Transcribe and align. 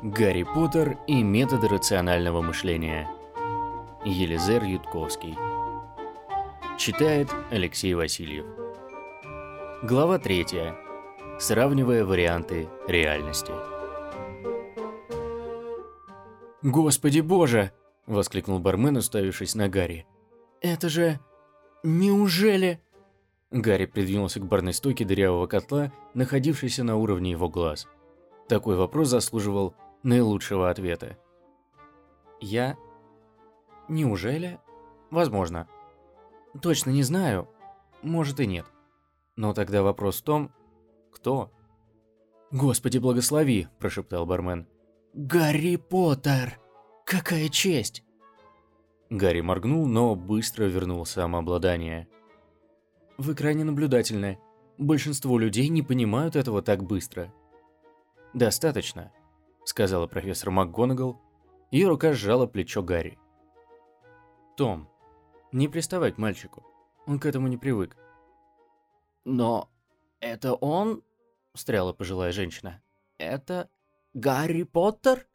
Гарри 0.00 0.44
Поттер 0.44 0.96
и 1.08 1.24
методы 1.24 1.66
рационального 1.66 2.40
мышления. 2.40 3.10
Елизер 4.04 4.62
Ютковский. 4.62 5.36
Читает 6.78 7.28
Алексей 7.50 7.94
Васильев. 7.94 8.46
Глава 9.82 10.20
3. 10.20 10.46
Сравнивая 11.40 12.04
варианты 12.04 12.68
реальности. 12.86 13.50
«Господи 16.62 17.18
боже!»– 17.18 17.72
воскликнул 18.06 18.60
бармен, 18.60 18.98
уставившись 18.98 19.56
на 19.56 19.68
Гарри. 19.68 20.06
«Это 20.60 20.88
же... 20.88 21.18
неужели...» 21.82 22.80
Гарри 23.50 23.86
придвинулся 23.86 24.38
к 24.38 24.46
барной 24.46 24.74
стойке 24.74 25.04
дырявого 25.04 25.48
котла, 25.48 25.90
находившейся 26.14 26.84
на 26.84 26.94
уровне 26.94 27.32
его 27.32 27.48
глаз. 27.48 27.88
Такой 28.46 28.76
вопрос 28.76 29.08
заслуживал 29.08 29.74
наилучшего 30.02 30.70
ответа. 30.70 31.16
Я... 32.40 32.76
Неужели? 33.88 34.58
Возможно. 35.10 35.68
Точно 36.60 36.90
не 36.90 37.02
знаю. 37.02 37.48
Может 38.02 38.40
и 38.40 38.46
нет. 38.46 38.66
Но 39.36 39.54
тогда 39.54 39.82
вопрос 39.82 40.20
в 40.20 40.24
том, 40.24 40.52
кто? 41.12 41.50
«Господи, 42.50 42.96
благослови!»– 42.96 43.68
прошептал 43.78 44.24
бармен. 44.24 44.66
«Гарри 45.12 45.76
Поттер! 45.76 46.58
Какая 47.04 47.50
честь!» 47.50 48.04
Гарри 49.10 49.42
моргнул, 49.42 49.86
но 49.86 50.14
быстро 50.14 50.64
вернул 50.64 51.04
самообладание. 51.04 52.08
«Вы 53.18 53.34
крайне 53.34 53.64
наблюдательны. 53.64 54.38
Большинство 54.78 55.38
людей 55.38 55.68
не 55.68 55.82
понимают 55.82 56.36
этого 56.36 56.62
так 56.62 56.84
быстро». 56.84 57.32
«Достаточно 58.32 59.12
сказала 59.68 60.06
профессор 60.06 60.50
МакГонагал. 60.50 61.20
Ее 61.70 61.88
рука 61.88 62.14
сжала 62.14 62.46
плечо 62.46 62.82
Гарри. 62.82 63.18
«Том, 64.56 64.88
не 65.52 65.68
приставай 65.68 66.10
к 66.10 66.16
мальчику. 66.18 66.64
Он 67.06 67.20
к 67.20 67.26
этому 67.26 67.48
не 67.48 67.58
привык». 67.58 67.96
«Но 69.26 69.70
это 70.20 70.54
он?»– 70.54 71.02
встряла 71.54 71.92
пожилая 71.92 72.32
женщина. 72.32 72.82
«Это 73.18 73.68
Гарри 74.14 74.62
Поттер?» 74.62 75.28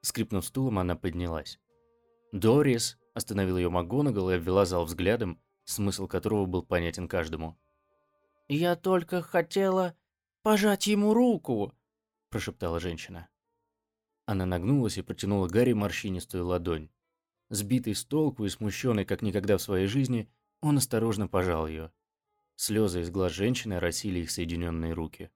Скрипнув 0.00 0.46
стулом, 0.46 0.78
она 0.78 0.94
поднялась. 0.94 1.58
«Дорис!»– 2.30 2.98
остановил 3.14 3.56
ее 3.56 3.68
МакГонагал 3.68 4.30
и 4.30 4.34
обвела 4.34 4.64
зал 4.64 4.84
взглядом, 4.84 5.40
смысл 5.64 6.06
которого 6.06 6.46
был 6.46 6.62
понятен 6.62 7.08
каждому. 7.08 7.58
«Я 8.46 8.76
только 8.76 9.22
хотела 9.22 9.96
пожать 10.42 10.86
ему 10.86 11.12
руку!»– 11.12 11.74
прошептала 12.30 12.78
женщина. 12.78 13.28
Она 14.26 14.44
нагнулась 14.44 14.98
и 14.98 15.02
протянула 15.02 15.48
Гарри 15.48 15.72
морщинистую 15.72 16.44
ладонь. 16.44 16.90
Сбитый 17.48 17.94
с 17.94 18.04
толку 18.04 18.44
и 18.44 18.48
смущенный 18.48 19.04
как 19.04 19.22
никогда 19.22 19.56
в 19.56 19.62
своей 19.62 19.86
жизни, 19.86 20.28
он 20.60 20.78
осторожно 20.78 21.28
пожал 21.28 21.68
ее. 21.68 21.92
Слезы 22.56 23.02
из 23.02 23.10
глаз 23.10 23.32
женщины 23.32 23.74
оросили 23.74 24.18
их 24.18 24.30
соединенные 24.32 24.94
руки. 24.94 25.30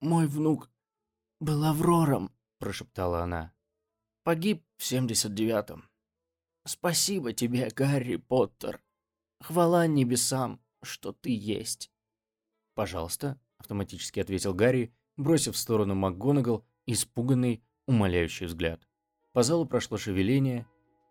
«Мой 0.00 0.26
внук 0.26 0.70
был 1.38 1.64
Аврором»,– 1.64 2.32
прошептала 2.58 3.22
она. 3.22 3.52
«Погиб 4.22 4.64
в 4.78 4.84
семьдесят 4.84 5.34
девятом. 5.34 5.88
Спасибо 6.64 7.34
тебе, 7.34 7.68
Гарри 7.74 8.16
Поттер. 8.16 8.80
Хвала 9.40 9.86
небесам, 9.86 10.62
что 10.82 11.12
ты 11.12 11.36
есть». 11.36 11.90
«Пожалуйста»,– 12.74 13.38
автоматически 13.58 14.20
ответил 14.20 14.54
Гарри, 14.54 14.94
бросив 15.16 15.56
в 15.56 15.58
сторону 15.58 15.94
МакГонагал, 15.94 16.64
испуганный, 16.86 17.62
умоляющий 17.88 18.46
взгляд. 18.46 18.80
По 19.32 19.42
залу 19.42 19.66
прошло 19.66 19.96
шевеление, 19.96 20.66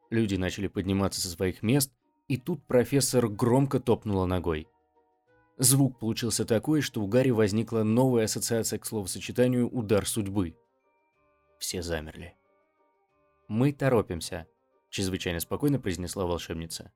люди 0.10 0.36
начали 0.36 0.68
подниматься 0.68 1.20
со 1.20 1.28
своих 1.28 1.64
мест, 1.64 1.92
и 2.28 2.38
тут 2.38 2.66
профессор 2.66 3.28
громко 3.28 3.80
топнула 3.80 4.26
ногой. 4.26 4.68
Звук 5.58 6.00
получился 6.00 6.46
такой, 6.46 6.82
что 6.82 7.02
у 7.02 7.08
Гарри 7.08 7.32
возникла 7.32 7.82
новая 7.82 8.26
ассоциация 8.26 8.78
к 8.78 8.86
словосочетанию 8.86 9.68
«удар 9.68 10.06
судьбы». 10.06 10.56
Все 11.58 11.82
замерли. 11.82 12.36
«Мы 13.48 13.74
торопимся»,– 13.74 14.46
чрезвычайно 14.90 15.40
спокойно 15.40 15.80
произнесла 15.80 16.26
волшебница. 16.26 16.92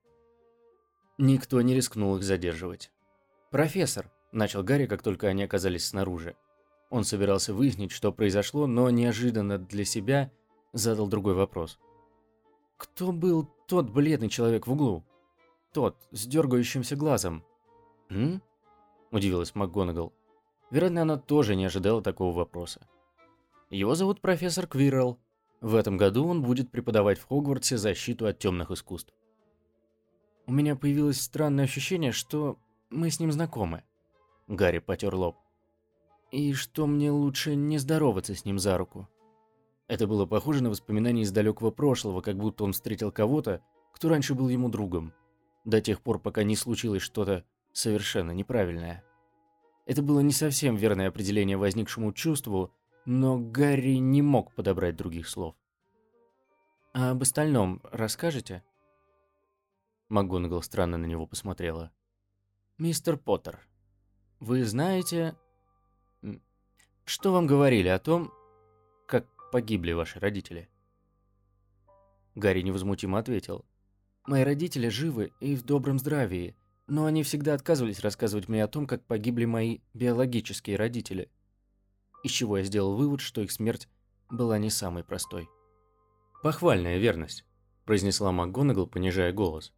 Никто 1.18 1.60
не 1.62 1.74
рискнул 1.74 2.16
их 2.18 2.24
задерживать. 2.24 2.92
«Профессор»,– 3.50 4.12
начал 4.32 4.64
Гарри, 4.64 4.86
как 4.86 5.02
только 5.02 5.28
они 5.28 5.44
оказались 5.44 5.88
снаружи. 5.88 6.36
Он 6.92 7.06
собирался 7.06 7.54
выяснить, 7.54 7.92
что 7.92 8.12
произошло, 8.12 8.68
но 8.68 8.90
неожиданно 8.90 9.58
для 9.58 9.86
себя 9.86 10.30
задал 10.74 11.08
другой 11.08 11.34
вопрос. 11.34 11.80
«Кто 12.76 13.14
был 13.14 13.50
тот 13.66 13.90
бледный 13.90 14.28
человек 14.28 14.68
в 14.68 14.74
углу? 14.74 15.06
Тот, 15.72 15.96
с 16.12 16.28
дергающимся 16.28 16.98
глазом?» 16.98 17.46
«М?»– 18.10 18.44
удивилась 19.12 19.56
МакГонагал. 19.56 20.14
Вероятно, 20.70 21.04
она 21.04 21.18
тоже 21.18 21.56
не 21.56 21.64
ожидала 21.64 22.02
такого 22.02 22.36
вопроса. 22.36 22.86
Его 23.70 23.96
зовут 23.96 24.20
профессор 24.20 24.68
Квиррелл. 24.68 25.18
В 25.62 25.76
этом 25.76 25.96
году 25.96 26.28
он 26.28 26.42
будет 26.42 26.72
преподавать 26.72 27.20
в 27.20 27.28
Хогвартсе 27.28 27.78
защиту 27.78 28.26
от 28.26 28.38
темных 28.38 28.70
искусств. 28.70 29.14
У 30.46 30.52
меня 30.52 30.76
появилось 30.76 31.22
странное 31.22 31.66
ощущение, 31.66 32.12
что 32.12 32.60
мы 32.90 33.10
с 33.10 33.20
ним 33.22 33.32
знакомы. 33.32 33.84
Гарри 34.48 34.80
потер 34.80 35.16
лоб 35.16 35.38
и 36.32 36.54
что 36.54 36.88
мне 36.88 37.12
лучше 37.12 37.56
не 37.56 37.78
здороваться 37.78 38.34
с 38.34 38.46
ним 38.46 38.58
за 38.58 38.78
руку. 38.78 39.08
Это 39.88 40.08
было 40.08 40.26
похоже 40.26 40.64
на 40.64 40.70
воспоминание 40.70 41.24
из 41.24 41.32
далекого 41.32 41.72
прошлого, 41.72 42.22
как 42.22 42.38
будто 42.38 42.64
он 42.64 42.72
встретил 42.72 43.12
кого-то, 43.12 43.62
кто 43.94 44.08
раньше 44.08 44.34
был 44.34 44.48
ему 44.48 44.70
другом, 44.70 45.14
до 45.66 45.82
тех 45.82 46.02
пор, 46.02 46.20
пока 46.20 46.44
не 46.44 46.56
случилось 46.56 47.02
что-то 47.02 47.44
совершенно 47.74 48.32
неправильное. 48.32 49.04
Это 49.86 50.02
было 50.02 50.22
не 50.22 50.32
совсем 50.32 50.78
верное 50.78 51.10
определение 51.10 51.58
возникшему 51.58 52.14
чувству, 52.14 52.74
но 53.06 53.38
Гарри 53.38 53.96
не 53.96 54.22
мог 54.22 54.54
подобрать 54.54 54.96
других 54.96 55.28
слов. 55.28 55.56
«А 56.94 57.12
об 57.12 57.22
остальном 57.22 57.82
расскажете?» 57.92 58.64
МакГонагал 60.08 60.62
странно 60.62 60.98
на 60.98 61.06
него 61.06 61.26
посмотрела. 61.26 61.92
«Мистер 62.78 63.18
Поттер, 63.18 63.60
вы 64.40 64.66
знаете, 64.66 65.36
что 67.12 67.34
вам 67.34 67.46
говорили 67.46 67.90
о 67.90 68.00
том, 68.00 68.32
как 69.06 69.26
погибли 69.52 69.92
ваши 69.92 70.18
родители? 70.18 70.70
Гарри 72.36 72.62
невозмутимо 72.62 73.20
ответил. 73.20 73.66
Мои 74.26 74.44
родители 74.44 74.88
живы 74.88 75.34
и 75.42 75.58
в 75.58 75.64
добром 75.64 76.00
здравии, 76.00 76.56
но 76.88 77.04
они 77.04 77.24
всегда 77.24 77.54
отказывались 77.54 78.00
рассказывать 78.00 78.48
мне 78.48 78.64
о 78.64 78.70
том, 78.70 78.88
как 78.88 79.04
погибли 79.04 79.44
мои 79.44 79.80
биологические 79.94 80.78
родители. 80.78 81.30
Из 82.24 82.32
чего 82.32 82.60
я 82.60 82.64
сделал 82.64 82.96
вывод, 82.96 83.20
что 83.20 83.42
их 83.42 83.52
смерть 83.52 83.90
была 84.30 84.58
не 84.58 84.70
самой 84.70 85.04
простой. 85.04 85.50
«Похвальная 86.42 86.98
верность»,– 86.98 87.44
произнесла 87.86 88.32
МакГонагал, 88.32 88.88
понижая 88.88 89.34
голос. 89.34 89.74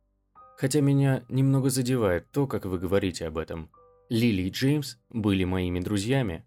«Хотя 0.60 0.82
меня 0.82 1.24
немного 1.30 1.72
задевает 1.72 2.30
то, 2.30 2.46
как 2.46 2.66
вы 2.66 2.78
говорите 2.78 3.26
об 3.26 3.40
этом. 3.40 3.72
Лили 4.10 4.44
и 4.44 4.50
Джеймс 4.52 4.98
были 5.10 5.46
моими 5.46 5.80
друзьями, 5.80 6.46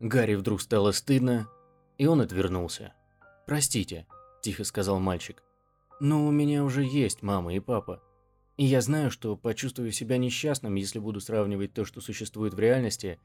Гарри 0.00 0.34
вдруг 0.34 0.62
стало 0.62 0.92
стыдно, 0.92 1.46
и 1.98 2.06
он 2.06 2.22
отвернулся. 2.22 2.94
«Простите»,– 3.46 4.06
тихо 4.42 4.64
сказал 4.64 4.98
мальчик. 4.98 5.42
«Но 6.00 6.26
у 6.26 6.30
меня 6.30 6.64
уже 6.64 6.82
есть 6.82 7.20
мама 7.22 7.54
и 7.54 7.60
папа. 7.60 8.02
И 8.56 8.64
я 8.64 8.80
знаю, 8.80 9.10
что 9.10 9.36
почувствую 9.36 9.92
себя 9.92 10.16
несчастным, 10.16 10.74
если 10.76 10.98
буду 10.98 11.20
сравнивать 11.20 11.74
то, 11.74 11.84
что 11.84 12.00
существует 12.00 12.54
в 12.54 12.58
реальности, 12.58 13.20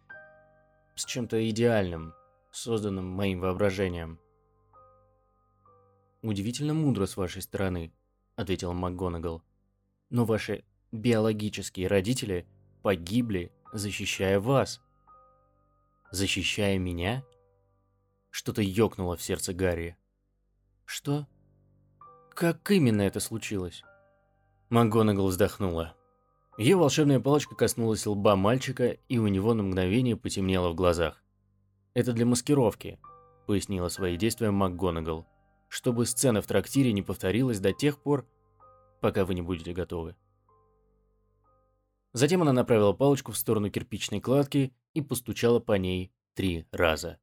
с 0.95 1.05
чем-то 1.05 1.49
идеальным, 1.49 2.13
созданным 2.51 3.05
моим 3.05 3.39
воображением». 3.39 4.19
«Удивительно 6.21 6.73
мудро 6.73 7.05
с 7.05 7.15
вашей 7.15 7.41
стороны»,– 7.41 7.93
ответил 8.35 8.73
МакГонагал. 8.73 9.43
«Но 10.09 10.25
ваши 10.25 10.65
биологические 10.91 11.87
родители 11.87 12.45
погибли, 12.81 13.53
защищая 13.71 14.41
вас» 14.41 14.81
защищая 16.15 16.77
меня? 16.77 17.23
Что-то 18.31 18.61
ёкнуло 18.61 19.15
в 19.15 19.21
сердце 19.21 19.53
Гарри. 19.53 19.97
Что? 20.85 21.27
Как 22.33 22.69
именно 22.71 23.01
это 23.01 23.19
случилось? 23.19 23.83
МакГонагал 24.69 25.27
вздохнула. 25.27 25.95
Ее 26.57 26.75
волшебная 26.75 27.19
палочка 27.19 27.55
коснулась 27.55 28.05
лба 28.05 28.35
мальчика, 28.35 28.97
и 29.07 29.17
у 29.17 29.27
него 29.27 29.53
на 29.53 29.63
мгновение 29.63 30.15
потемнело 30.15 30.69
в 30.69 30.75
глазах. 30.75 31.21
«Это 31.93 32.13
для 32.13 32.25
маскировки»,— 32.25 32.99
пояснила 33.47 33.89
свои 33.89 34.17
действия 34.17 34.51
МакГонагал, 34.51 35.27
«чтобы 35.67 36.05
сцена 36.05 36.41
в 36.41 36.47
трактире 36.47 36.93
не 36.93 37.01
повторилась 37.01 37.59
до 37.59 37.73
тех 37.73 37.99
пор, 37.99 38.25
пока 39.01 39.25
вы 39.25 39.33
не 39.33 39.41
будете 39.41 39.73
готовы». 39.73 40.15
Затем 42.15 42.41
она 42.41 42.53
направила 42.53 42.93
палочку 42.93 43.33
в 43.33 43.37
сторону 43.37 43.69
кирпичной 43.69 44.21
кладки 44.21 44.73
и 44.93 45.01
постучала 45.01 45.59
по 45.59 45.73
ней 45.73 46.13
три 46.33 46.65
раза. 46.71 47.17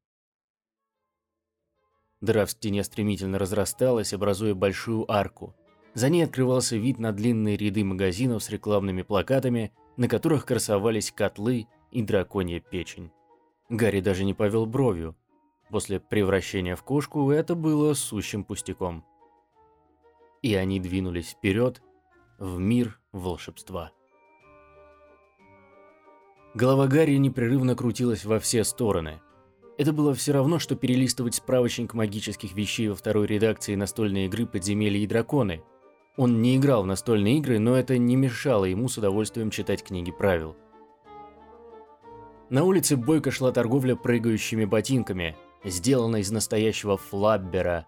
Дыра 2.20 2.44
в 2.44 2.50
стене 2.50 2.84
стремительно 2.84 3.38
разрасталась, 3.38 4.12
образуя 4.12 4.54
большую 4.54 5.10
арку. 5.10 5.56
За 5.94 6.10
ней 6.10 6.22
открывался 6.22 6.76
вид 6.76 6.98
на 6.98 7.12
длинные 7.12 7.56
ряды 7.56 7.84
магазинов 7.84 8.42
с 8.42 8.50
рекламными 8.50 9.00
плакатами, 9.00 9.72
на 9.96 10.08
которых 10.08 10.44
красовались 10.44 11.10
котлы 11.10 11.68
и 11.90 12.02
драконья 12.02 12.60
печень. 12.60 13.10
Гарри 13.70 14.00
даже 14.00 14.24
не 14.24 14.34
повел 14.34 14.66
бровью. 14.66 15.16
После 15.70 16.00
превращения 16.00 16.76
в 16.76 16.82
кошку 16.82 17.30
это 17.30 17.54
было 17.54 17.94
сущим 17.94 18.44
пустяком. 18.44 19.06
И 20.42 20.54
они 20.54 20.80
двинулись 20.80 21.30
вперед 21.30 21.82
в 22.38 22.58
мир 22.58 23.00
волшебства. 23.12 23.90
Голова 26.54 26.86
Гарри 26.86 27.16
непрерывно 27.16 27.74
крутилась 27.74 28.24
во 28.24 28.38
все 28.38 28.62
стороны. 28.64 29.20
Это 29.78 29.92
было 29.94 30.14
все 30.14 30.32
равно, 30.32 30.58
что 30.58 30.76
перелистывать 30.76 31.34
справочник 31.34 31.94
магических 31.94 32.52
вещей 32.52 32.88
во 32.88 32.94
второй 32.94 33.26
редакции 33.26 33.74
настольной 33.74 34.26
игры 34.26 34.46
«Подземелья 34.46 35.00
и 35.00 35.06
драконы». 35.06 35.62
Он 36.18 36.42
не 36.42 36.58
играл 36.58 36.82
в 36.82 36.86
настольные 36.86 37.38
игры, 37.38 37.58
но 37.58 37.74
это 37.74 37.96
не 37.96 38.16
мешало 38.16 38.66
ему 38.66 38.88
с 38.88 38.98
удовольствием 38.98 39.50
читать 39.50 39.82
книги 39.82 40.12
правил. 40.12 40.54
На 42.50 42.64
улице 42.64 42.96
бойко 42.96 43.30
шла 43.30 43.50
торговля 43.50 43.96
прыгающими 43.96 44.66
ботинками, 44.66 45.36
сделанной 45.64 46.20
из 46.20 46.30
настоящего 46.30 46.98
флаббера, 46.98 47.86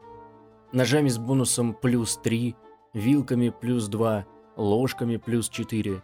ножами 0.73 1.11
с 1.11 1.19
бонусом 1.19 1.75
плюс 1.75 2.17
3, 2.17 2.57
вилками 2.95 3.51
плюс 3.51 3.89
2, 3.89 4.25
ложками 4.57 5.19
плюс 5.19 5.51
4. 5.51 6.03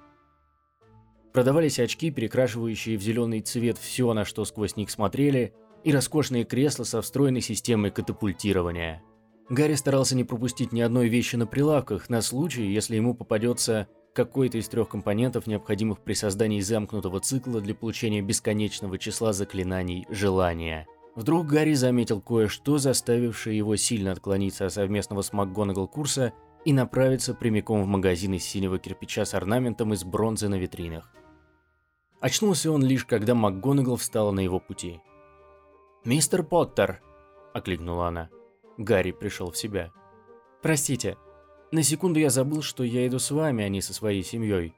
Продавались 1.32 1.78
очки, 1.78 2.10
перекрашивающие 2.10 2.98
в 2.98 3.02
зеленый 3.02 3.40
цвет 3.40 3.78
все, 3.78 4.12
на 4.12 4.24
что 4.24 4.44
сквозь 4.44 4.76
них 4.76 4.90
смотрели, 4.90 5.54
и 5.84 5.92
роскошные 5.92 6.44
кресла 6.44 6.84
со 6.84 7.00
встроенной 7.00 7.40
системой 7.40 7.90
катапультирования. 7.90 9.02
Гарри 9.48 9.74
старался 9.74 10.14
не 10.14 10.24
пропустить 10.24 10.72
ни 10.72 10.80
одной 10.80 11.08
вещи 11.08 11.36
на 11.36 11.46
прилавках, 11.46 12.08
на 12.08 12.20
случай, 12.22 12.66
если 12.66 12.96
ему 12.96 13.14
попадется 13.14 13.88
какой-то 14.12 14.58
из 14.58 14.68
трех 14.68 14.88
компонентов, 14.88 15.46
необходимых 15.46 16.00
при 16.00 16.14
создании 16.14 16.60
замкнутого 16.60 17.20
цикла 17.20 17.60
для 17.60 17.74
получения 17.74 18.22
бесконечного 18.22 18.98
числа 18.98 19.32
заклинаний 19.32 20.06
желания. 20.10 20.86
Вдруг 21.16 21.46
Гарри 21.46 21.74
заметил 21.74 22.20
кое-что, 22.20 22.78
заставившее 22.78 23.56
его 23.56 23.76
сильно 23.76 24.12
отклониться 24.12 24.66
от 24.66 24.72
совместного 24.72 25.22
с 25.22 25.32
МакГонагал 25.32 25.88
курса 25.88 26.32
и 26.64 26.72
направиться 26.72 27.34
прямиком 27.34 27.82
в 27.82 27.86
магазин 27.86 28.34
из 28.34 28.44
синего 28.44 28.78
кирпича 28.78 29.24
с 29.24 29.34
орнаментом 29.34 29.92
из 29.92 30.04
бронзы 30.04 30.48
на 30.48 30.56
витринах. 30.56 31.12
Очнулся 32.20 32.70
он 32.70 32.84
лишь, 32.84 33.06
когда 33.06 33.34
МакГонагал 33.34 33.96
встала 33.96 34.30
на 34.30 34.40
его 34.40 34.60
пути. 34.60 35.00
«Мистер 36.04 36.42
Поттер!»– 36.42 37.00
окликнула 37.54 38.08
она. 38.08 38.28
Гарри 38.76 39.12
пришел 39.12 39.50
в 39.50 39.56
себя. 39.56 39.90
«Простите, 40.62 41.16
на 41.72 41.82
секунду 41.82 42.18
я 42.18 42.30
забыл, 42.30 42.62
что 42.62 42.84
я 42.84 43.06
иду 43.06 43.18
с 43.18 43.30
вами, 43.30 43.64
а 43.64 43.68
не 43.68 43.80
со 43.80 43.94
своей 43.94 44.22
семьей». 44.22 44.74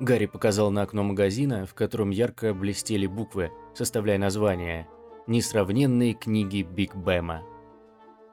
Гарри 0.00 0.26
показал 0.26 0.70
на 0.70 0.82
окно 0.82 1.02
магазина, 1.02 1.66
в 1.66 1.74
котором 1.74 2.10
ярко 2.10 2.54
блестели 2.54 3.06
буквы, 3.06 3.52
составляя 3.74 4.18
название 4.18 4.88
«Несравненные 5.26 6.14
книги 6.14 6.62
Биг 6.62 6.96
Бэма». 6.96 7.42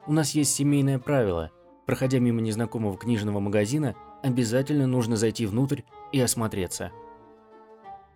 «У 0.08 0.14
нас 0.14 0.32
есть 0.32 0.56
семейное 0.56 0.98
правило. 0.98 1.52
Проходя 1.86 2.20
мимо 2.20 2.42
незнакомого 2.42 2.98
книжного 2.98 3.40
магазина, 3.40 3.96
обязательно 4.24 4.88
нужно 4.88 5.16
зайти 5.16 5.46
внутрь 5.46 5.82
и 6.12 6.20
осмотреться». 6.20 6.92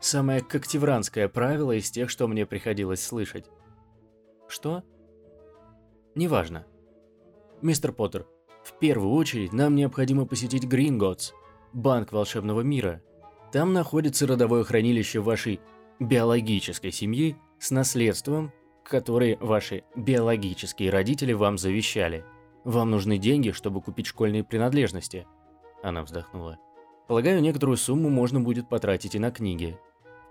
Самое 0.01 0.41
когтевранское 0.41 1.29
правило 1.29 1.73
из 1.73 1.91
тех, 1.91 2.09
что 2.09 2.27
мне 2.27 2.47
приходилось 2.47 3.05
слышать. 3.05 3.45
Что? 4.47 4.83
Неважно. 6.15 6.65
Мистер 7.61 7.91
Поттер, 7.93 8.25
в 8.63 8.79
первую 8.79 9.13
очередь 9.13 9.53
нам 9.53 9.75
необходимо 9.75 10.25
посетить 10.25 10.65
Гринготс, 10.65 11.33
банк 11.71 12.11
волшебного 12.11 12.61
мира. 12.61 13.03
Там 13.51 13.73
находится 13.73 14.25
родовое 14.25 14.63
хранилище 14.63 15.19
вашей 15.19 15.61
биологической 15.99 16.91
семьи 16.91 17.37
с 17.59 17.69
наследством, 17.69 18.51
которое 18.83 19.37
ваши 19.37 19.83
биологические 19.95 20.89
родители 20.89 21.33
вам 21.33 21.59
завещали. 21.59 22.25
Вам 22.63 22.89
нужны 22.89 23.19
деньги, 23.19 23.51
чтобы 23.51 23.81
купить 23.81 24.07
школьные 24.07 24.43
принадлежности. 24.43 25.27
Она 25.83 26.01
вздохнула. 26.01 26.57
Полагаю, 27.07 27.39
некоторую 27.41 27.77
сумму 27.77 28.09
можно 28.09 28.41
будет 28.41 28.67
потратить 28.67 29.13
и 29.13 29.19
на 29.19 29.29
книги. 29.29 29.77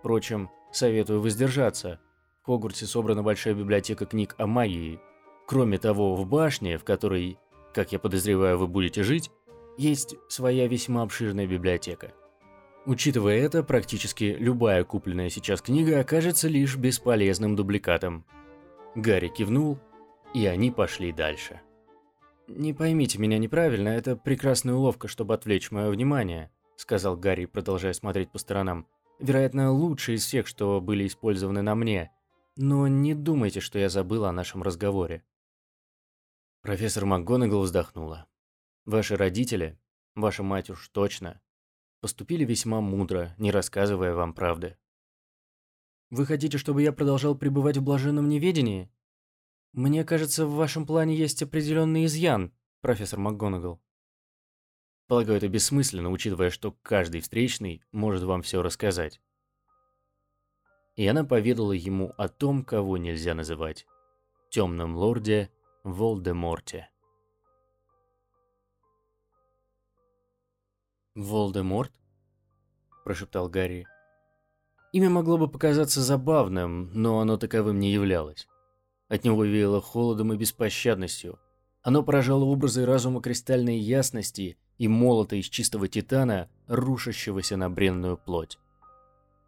Впрочем, 0.00 0.50
советую 0.72 1.20
воздержаться– 1.20 2.00
в 2.42 2.46
Хогвартсе 2.46 2.86
собрана 2.86 3.22
большая 3.22 3.52
библиотека 3.52 4.06
книг 4.06 4.34
о 4.38 4.46
магии. 4.46 4.98
Кроме 5.46 5.76
того, 5.76 6.16
в 6.16 6.26
башне, 6.26 6.78
в 6.78 6.84
которой, 6.84 7.38
как 7.74 7.92
я 7.92 7.98
подозреваю, 7.98 8.56
вы 8.56 8.66
будете 8.66 9.02
жить, 9.02 9.30
есть 9.76 10.14
своя 10.28 10.66
весьма 10.66 11.02
обширная 11.02 11.46
библиотека. 11.46 12.12
Учитывая 12.86 13.36
это, 13.36 13.62
практически 13.62 14.36
любая 14.38 14.84
купленная 14.84 15.28
сейчас 15.28 15.60
книга 15.60 16.00
окажется 16.00 16.48
лишь 16.48 16.76
бесполезным 16.76 17.56
дубликатом. 17.56 18.24
Гарри 18.94 19.28
кивнул, 19.28 19.78
и 20.32 20.46
они 20.46 20.70
пошли 20.70 21.12
дальше. 21.12 21.60
«Не 22.48 22.72
поймите 22.72 23.18
меня 23.18 23.36
неправильно, 23.36 23.90
это 23.90 24.16
прекрасная 24.16 24.74
уловка, 24.74 25.08
чтобы 25.08 25.34
отвлечь 25.34 25.70
мое 25.70 25.90
внимание», 25.90 26.50
сказал 26.76 27.18
Гарри, 27.18 27.44
продолжая 27.44 27.92
смотреть 27.92 28.32
по 28.32 28.38
сторонам. 28.38 28.86
«Вероятно, 29.20 29.70
лучшие 29.70 30.16
из 30.16 30.24
всех, 30.24 30.46
что 30.46 30.80
были 30.80 31.06
использованы 31.06 31.62
на 31.62 31.74
мне. 31.74 32.10
Но 32.56 32.88
не 32.88 33.14
думайте, 33.14 33.60
что 33.60 33.78
я 33.78 33.88
забыл 33.88 34.24
о 34.24 34.32
нашем 34.32 34.62
разговоре. 34.62 35.24
Профессор 36.62 37.06
МакГонагал 37.06 37.62
вздохнула. 37.62 38.26
Ваши 38.84 39.16
родители, 39.16 39.78
ваша 40.14 40.42
мать 40.42 40.68
уж 40.68 40.88
точно, 40.88 41.40
поступили 42.00 42.44
весьма 42.44 42.80
мудро, 42.80 43.34
не 43.38 43.50
рассказывая 43.50 44.14
вам 44.14 44.34
правды. 44.34 44.76
Вы 46.10 46.26
хотите, 46.26 46.58
чтобы 46.58 46.82
я 46.82 46.92
продолжал 46.92 47.34
пребывать 47.34 47.78
в 47.78 47.82
блаженном 47.82 48.28
неведении? 48.28 48.90
Мне 49.72 50.04
кажется, 50.04 50.44
в 50.44 50.54
вашем 50.54 50.84
плане 50.84 51.16
есть 51.16 51.42
определенный 51.42 52.04
изъян, 52.04 52.52
профессор 52.82 53.20
МакГонагал. 53.20 53.80
Полагаю, 55.10 55.36
это 55.36 55.48
бессмысленно, 55.48 56.08
учитывая, 56.10 56.48
что 56.48 56.74
каждый 56.82 57.20
встречный 57.20 57.82
может 57.92 58.22
вам 58.22 58.40
все 58.40 58.62
рассказать 58.62 59.20
и 61.00 61.06
она 61.06 61.24
поведала 61.24 61.72
ему 61.72 62.12
о 62.18 62.28
том, 62.28 62.62
кого 62.62 62.98
нельзя 62.98 63.32
называть 63.32 63.86
темном 64.50 64.94
лорде 64.96 65.50
Волдеморте. 65.82 66.90
«Волдеморт?»– 71.14 71.90
прошептал 73.04 73.48
Гарри. 73.48 73.86
Имя 74.92 75.08
могло 75.08 75.38
бы 75.38 75.48
показаться 75.48 76.02
забавным, 76.02 76.90
но 76.92 77.20
оно 77.20 77.38
таковым 77.38 77.78
не 77.78 77.92
являлось. 77.92 78.46
От 79.08 79.24
него 79.24 79.42
веяло 79.42 79.80
холодом 79.80 80.34
и 80.34 80.36
беспощадностью. 80.36 81.38
Оно 81.80 82.02
поражало 82.02 82.44
образы 82.44 82.84
разума 82.84 83.22
кристальной 83.22 83.78
ясности 83.78 84.58
и 84.80 84.88
молота 84.88 85.36
из 85.36 85.44
чистого 85.44 85.88
титана, 85.88 86.48
рушащегося 86.66 87.58
на 87.58 87.68
бренную 87.68 88.16
плоть. 88.16 88.58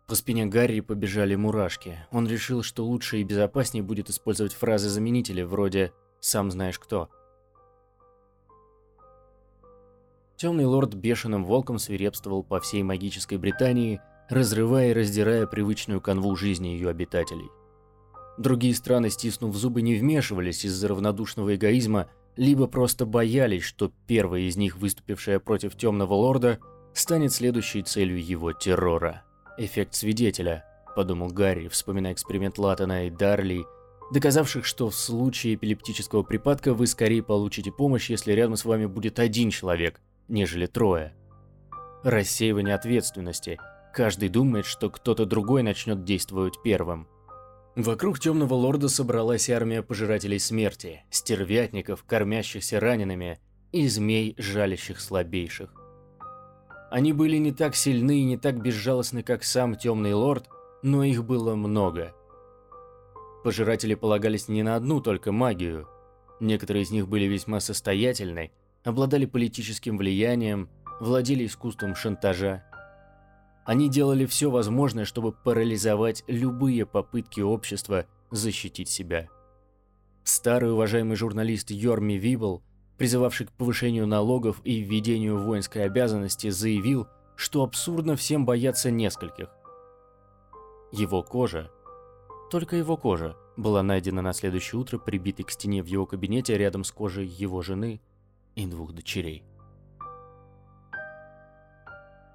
По 0.06 0.14
спине 0.14 0.44
Гарри 0.44 0.80
побежали 0.80 1.36
мурашки. 1.36 2.06
Он 2.10 2.28
решил, 2.28 2.62
что 2.62 2.84
лучше 2.84 3.18
и 3.18 3.24
безопаснее 3.24 3.82
будет 3.82 4.10
использовать 4.10 4.52
фразы-заменители 4.52 5.40
вроде 5.40 5.94
«сам 6.20 6.50
знаешь 6.50 6.78
кто». 6.78 7.08
Темный 10.36 10.66
лорд 10.66 10.92
бешеным 10.92 11.46
волком 11.46 11.78
свирепствовал 11.78 12.42
по 12.42 12.60
всей 12.60 12.82
магической 12.82 13.38
Британии, 13.38 14.02
разрывая 14.28 14.90
и 14.90 14.92
раздирая 14.92 15.46
привычную 15.46 16.02
канву 16.02 16.36
жизни 16.36 16.68
ее 16.68 16.90
обитателей. 16.90 17.48
Другие 18.36 18.74
страны, 18.74 19.08
стиснув 19.08 19.56
зубы, 19.56 19.80
не 19.80 19.94
вмешивались 19.94 20.66
из-за 20.66 20.88
равнодушного 20.88 21.54
эгоизма, 21.54 22.10
либо 22.36 22.66
просто 22.66 23.06
боялись, 23.06 23.62
что 23.62 23.92
первая 24.06 24.42
из 24.42 24.56
них, 24.56 24.76
выступившая 24.76 25.38
против 25.38 25.76
Темного 25.76 26.14
Лорда, 26.14 26.58
станет 26.94 27.32
следующей 27.32 27.82
целью 27.82 28.24
его 28.24 28.52
террора. 28.52 29.22
«Эффект 29.58 29.94
свидетеля»,– 29.94 30.64
подумал 30.96 31.28
Гарри, 31.28 31.68
вспоминая 31.68 32.12
эксперимент 32.12 32.58
Латтона 32.58 33.06
и 33.06 33.10
Дарли, 33.10 33.64
доказавших, 34.12 34.64
что 34.64 34.90
в 34.90 34.94
случае 34.94 35.54
эпилептического 35.54 36.22
припадка 36.22 36.74
вы 36.74 36.86
скорее 36.86 37.22
получите 37.22 37.70
помощь, 37.70 38.10
если 38.10 38.32
рядом 38.32 38.56
с 38.56 38.64
вами 38.64 38.86
будет 38.86 39.18
один 39.18 39.50
человек, 39.50 40.00
нежели 40.28 40.66
трое. 40.66 41.14
Рассеивание 42.02 42.74
ответственности. 42.74 43.58
Каждый 43.94 44.28
думает, 44.28 44.66
что 44.66 44.90
кто-то 44.90 45.26
другой 45.26 45.62
начнет 45.62 46.04
действовать 46.04 46.62
первым. 46.64 47.06
Вокруг 47.75 48.19
Темного 48.19 48.52
Лорда 48.52 48.88
собралась 48.88 49.49
армия 49.49 49.83
пожирателей 49.83 50.38
смерти, 50.38 51.05
стервятников, 51.11 52.05
кормящихся 52.05 52.79
ранеными, 52.79 53.38
и 53.73 53.88
змей, 53.88 54.35
жалящих 54.37 55.00
слабейших. 55.00 55.73
Они 56.91 57.14
были 57.14 57.38
не 57.38 57.52
так 57.52 57.75
сильны 57.75 58.21
и 58.21 58.25
не 58.25 58.37
так 58.37 58.61
безжалостны, 58.61 59.23
как 59.23 59.43
сам 59.45 59.76
Темный 59.76 60.12
Лорд, 60.12 60.50
но 60.83 61.02
их 61.02 61.25
было 61.25 61.55
много. 61.55 62.14
Пожиратели 63.43 63.95
полагались 63.95 64.49
не 64.49 64.62
на 64.62 64.76
одну 64.76 65.00
только 65.00 65.33
магию. 65.33 65.88
Некоторые 66.41 66.83
из 66.83 66.91
них 66.91 67.09
были 67.09 67.25
весьма 67.25 67.61
состоятельны, 67.61 68.52
обладали 68.85 69.25
политическим 69.25 69.97
влиянием, 69.97 70.69
владели 71.00 71.47
искусством 71.47 71.95
шантажа. 71.95 72.64
Они 73.64 73.88
делали 73.88 74.26
все 74.26 74.50
возможное, 74.50 75.04
чтобы 75.04 75.33
парализовать 75.33 76.25
любые 76.26 76.85
попытки 76.85 77.40
общества 77.40 78.07
защитить 78.31 78.88
себя. 78.88 79.28
Старый 80.25 80.73
уважаемый 80.73 81.16
журналист 81.16 81.71
Йорми 81.71 82.14
Вибл, 82.14 82.62
призывавший 82.99 83.47
к 83.47 83.52
повышению 83.52 84.07
налогов 84.07 84.61
и 84.64 84.81
введению 84.81 85.38
воинской 85.38 85.85
обязанности, 85.85 86.50
заявил, 86.50 87.07
что 87.37 87.62
абсурдно 87.62 88.16
всем 88.16 88.45
бояться 88.47 88.90
нескольких. 88.90 89.49
Его 90.92 91.23
кожа, 91.23 91.71
только 92.50 92.76
его 92.76 92.97
кожа, 92.97 93.37
была 93.57 93.83
найдена 93.83 94.23
на 94.23 94.33
следующее 94.33 94.81
утро 94.81 94.99
прибитой 94.99 95.45
к 95.45 95.50
стене 95.50 95.83
в 95.83 95.87
его 95.87 96.07
кабинете 96.07 96.57
рядом 96.57 96.85
с 96.85 96.92
кожей 96.92 97.26
его 97.26 97.62
жены 97.62 98.00
и 98.54 98.66
двух 98.66 98.92
дочерей. 98.92 99.45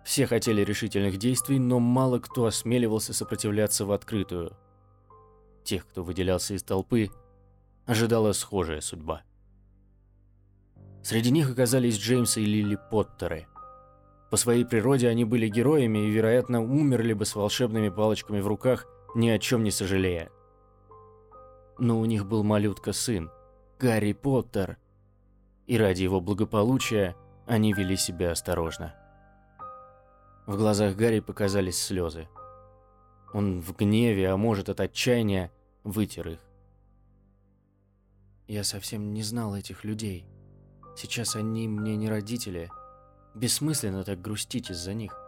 Все 0.08 0.26
хотели 0.26 0.62
решительных 0.62 1.18
действий, 1.18 1.60
но 1.60 1.80
мало 1.80 2.20
кто 2.20 2.46
осмеливался 2.46 3.14
сопротивляться 3.14 3.86
в 3.86 3.92
открытую. 3.92 4.56
Тех, 5.66 5.86
кто 5.86 6.02
выделялся 6.02 6.54
из 6.54 6.64
толпы, 6.64 7.10
ожидала 7.86 8.32
схожая 8.32 8.80
судьба. 8.80 9.24
Среди 11.04 11.30
них 11.30 11.52
оказались 11.52 11.98
Джеймс 11.98 12.38
и 12.38 12.46
Лили 12.46 12.80
Поттеры. 12.90 13.48
По 14.32 14.38
своей 14.38 14.64
природе 14.64 15.10
они 15.10 15.26
были 15.26 15.50
героями 15.50 16.00
и, 16.00 16.10
вероятно, 16.10 16.62
умерли 16.62 17.12
бы 17.12 17.26
с 17.26 17.36
волшебными 17.36 17.90
палочками 17.90 18.40
в 18.40 18.48
руках, 18.48 18.88
ни 19.14 19.28
о 19.28 19.38
чем 19.40 19.64
не 19.64 19.72
сожалея 19.72 20.32
но 21.80 22.00
у 22.00 22.06
них 22.06 22.26
был 22.26 22.44
малютка-сын, 22.44 23.32
Гарри 23.80 24.14
Поттер, 24.14 24.78
и 25.66 25.78
ради 25.78 26.04
его 26.04 26.22
благополучия 26.22 27.16
они 27.46 27.74
вели 27.74 27.96
себя 27.96 28.32
осторожно. 28.32 28.96
В 30.48 30.56
глазах 30.56 30.96
Гарри 30.96 31.20
показались 31.20 31.78
слезы. 31.78 32.30
Он 33.34 33.60
в 33.60 33.76
гневе, 33.76 34.30
а 34.30 34.38
может 34.38 34.70
от 34.70 34.80
отчаяния, 34.80 35.52
вытер 35.84 36.30
их. 36.30 36.40
«Я 38.48 38.64
совсем 38.64 39.14
не 39.14 39.24
знал 39.24 39.58
этих 39.58 39.84
людей. 39.84 40.26
Сейчас 40.96 41.36
они 41.36 41.68
мне 41.68 41.98
не 41.98 42.08
родители. 42.08 42.72
Бессмысленно 43.36 44.06
так 44.06 44.22
грустить 44.22 44.72
из-за 44.72 44.94
них». 44.94 45.20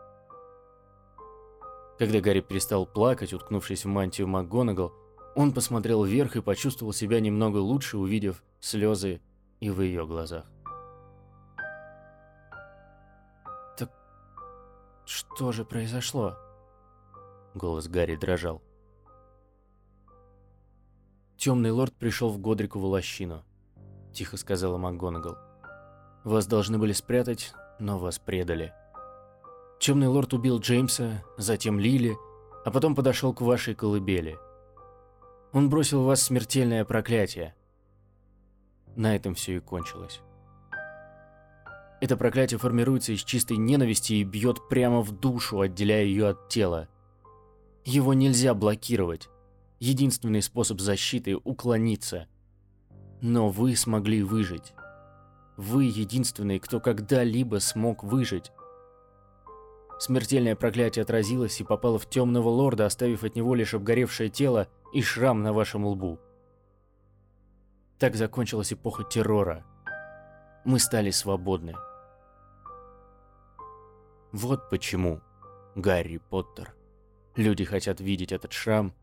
Когда 1.98 2.22
Гарри 2.22 2.40
перестал 2.40 2.86
плакать, 2.86 3.34
уткнувшись 3.34 3.84
в 3.84 3.90
мантию 3.90 4.30
МакГонагал, 4.30 4.94
он 5.36 5.52
посмотрел 5.54 6.06
вверх 6.06 6.38
и 6.38 6.42
почувствовал 6.42 6.94
себя 6.94 7.20
немного 7.20 7.58
лучше, 7.58 7.98
увидев 7.98 8.42
слезы 8.62 9.20
и 9.60 9.70
в 9.70 9.82
ее 9.82 10.08
глазах. 10.08 10.46
Что 15.10 15.52
же 15.52 15.66
произошло?» 15.66 16.38
Голос 17.56 17.88
Гарри 17.88 18.16
дрожал. 18.16 18.62
«Темный 21.36 21.72
лорд 21.72 21.96
пришел 21.96 22.30
в 22.30 22.40
Годрикову 22.40 22.88
лощину»,— 22.88 23.44
тихо 24.14 24.38
сказала 24.38 24.78
МакГонагал. 24.78 25.38
«Вас 26.24 26.46
должны 26.46 26.78
были 26.78 26.94
спрятать, 26.94 27.54
но 27.80 27.98
вас 27.98 28.20
предали. 28.20 28.72
Темный 29.80 30.08
лорд 30.08 30.34
убил 30.34 30.60
Джеймса, 30.60 31.24
затем 31.38 31.80
Лили, 31.80 32.16
а 32.64 32.70
потом 32.70 32.94
подошел 32.94 33.34
к 33.34 33.42
вашей 33.42 33.74
колыбели. 33.74 34.38
Он 35.54 35.70
бросил 35.70 36.04
в 36.04 36.06
вас 36.06 36.22
смертельное 36.22 36.86
проклятие. 36.86 37.56
На 38.96 39.16
этом 39.16 39.34
все 39.34 39.56
и 39.58 39.60
кончилось. 39.60 40.22
Это 42.02 42.16
проклятие 42.16 42.58
формируется 42.58 43.12
из 43.12 43.24
чистой 43.24 43.58
ненависти 43.58 44.14
и 44.14 44.24
бьет 44.24 44.70
прямо 44.70 45.02
в 45.02 45.12
душу, 45.12 45.60
отделяя 45.60 46.04
ее 46.04 46.30
от 46.30 46.48
тела. 46.50 46.88
Его 47.84 48.14
нельзя 48.14 48.54
блокировать. 48.54 49.30
Единственный 49.80 50.42
способ 50.42 50.80
защиты– 50.80 51.36
уклониться. 51.44 52.28
Но 53.22 53.50
вы 53.50 53.76
смогли 53.76 54.24
выжить. 54.24 54.74
Вы 55.58 55.86
единственный, 55.86 56.60
кто 56.60 56.80
когда-либо 56.80 57.60
смог 57.60 58.04
выжить. 58.04 58.52
Смертельное 60.00 60.56
проклятие 60.56 61.04
отразилось 61.04 61.60
и 61.60 61.66
попало 61.66 62.00
в 62.00 62.10
темного 62.10 62.48
лорда, 62.48 62.86
оставив 62.86 63.26
от 63.26 63.36
него 63.36 63.56
лишь 63.56 63.74
обгоревшее 63.74 64.30
тело 64.30 64.70
и 64.94 65.02
шрам 65.02 65.42
на 65.42 65.52
вашем 65.52 65.86
лбу. 65.86 66.18
Так 67.98 68.16
закончилась 68.16 68.72
эпоха 68.72 69.04
террора. 69.04 69.66
Мы 70.64 70.80
стали 70.80 71.12
свободны. 71.12 71.76
Вот 74.32 74.70
почему, 74.70 75.22
Гарри 75.76 76.18
Поттер, 76.30 76.76
люди 77.36 77.64
хотят 77.64 78.00
видеть 78.00 78.32
этот 78.32 78.54
шрам 78.54 78.94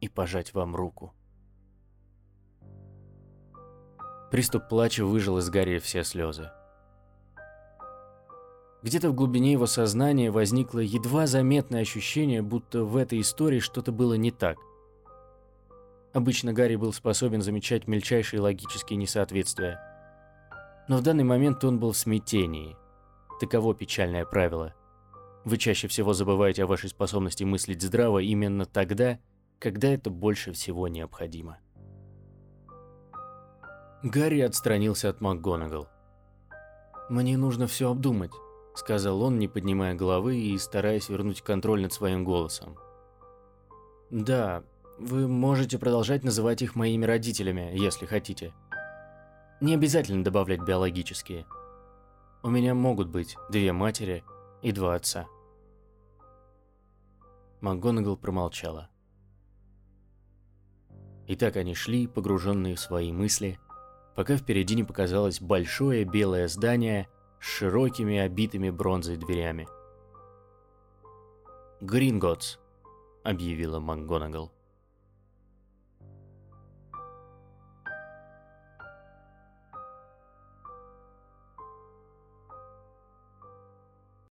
и 0.00 0.08
пожать 0.08 0.54
вам 0.54 0.76
руку. 0.76 1.12
Приступ 4.30 4.68
плача 4.68 5.04
выжил 5.04 5.38
из 5.38 5.50
Гарри 5.50 5.78
все 5.78 6.04
слезы. 6.04 6.50
Где-то 8.82 9.10
в 9.10 9.14
глубине 9.14 9.52
его 9.52 9.66
сознания 9.66 10.30
возникло 10.30 10.78
едва 10.78 11.26
заметное 11.26 11.80
ощущение, 11.80 12.42
будто 12.42 12.84
в 12.84 12.96
этой 12.96 13.20
истории 13.20 13.58
что-то 13.58 13.90
было 13.90 14.14
не 14.14 14.30
так. 14.30 14.56
Обычно 16.12 16.52
Гарри 16.52 16.76
был 16.76 16.92
способен 16.92 17.42
замечать 17.42 17.88
мельчайшие 17.88 18.40
логические 18.40 18.98
несоответствия. 18.98 19.80
Но 20.86 20.98
в 20.98 21.02
данный 21.02 21.24
момент 21.24 21.64
он 21.64 21.80
был 21.80 21.90
в 21.90 21.96
смятении. 21.96 22.76
Таково 23.40 23.74
печальное 23.74 24.24
правило. 24.24 24.74
Вы 25.44 25.58
чаще 25.58 25.88
всего 25.88 26.12
забываете 26.12 26.64
о 26.64 26.66
вашей 26.66 26.88
способности 26.88 27.44
мыслить 27.44 27.82
здраво 27.82 28.18
именно 28.18 28.66
тогда, 28.66 29.18
когда 29.58 29.88
это 29.88 30.10
больше 30.10 30.52
всего 30.52 30.88
необходимо. 30.88 31.58
Гарри 34.02 34.40
отстранился 34.40 35.08
от 35.08 35.20
МакГонагал. 35.20 35.88
«Мне 37.08 37.36
нужно 37.36 37.66
все 37.66 37.90
обдумать 37.90 38.32
сказал 38.78 39.22
он, 39.22 39.38
не 39.38 39.48
поднимая 39.48 39.94
головы 39.94 40.38
и 40.38 40.58
стараясь 40.58 41.08
вернуть 41.08 41.42
контроль 41.42 41.82
над 41.82 41.92
своим 41.92 42.24
голосом. 42.24 42.76
Да, 44.10 44.62
вы 44.98 45.26
можете 45.26 45.78
продолжать 45.78 46.24
называть 46.24 46.62
их 46.62 46.74
моими 46.74 47.04
родителями, 47.04 47.72
если 47.74 48.06
хотите. 48.06 48.52
Не 49.60 49.74
обязательно 49.74 50.22
добавлять 50.22 50.62
биологические. 50.62 51.46
У 52.46 52.48
меня 52.48 52.76
могут 52.76 53.08
быть 53.08 53.36
две 53.50 53.72
матери 53.72 54.22
и 54.62 54.70
два 54.70 54.94
отца. 54.94 55.26
МакГонагал 57.60 58.16
промолчала. 58.16 58.88
И 61.26 61.34
так 61.34 61.56
они 61.56 61.74
шли, 61.74 62.06
погруженные 62.06 62.76
в 62.76 62.80
свои 62.80 63.10
мысли, 63.10 63.58
пока 64.14 64.36
впереди 64.36 64.76
не 64.76 64.84
показалось 64.84 65.40
большое 65.40 66.04
белое 66.04 66.46
здание– 66.46 67.08
с 67.40 67.46
широкими 67.46 68.18
обитыми 68.18 68.70
бронзой 68.70 69.16
дверями. 69.16 69.66
«Гринготс»,— 71.80 72.60
объявила 73.24 73.80
МакГонагал. 73.80 74.52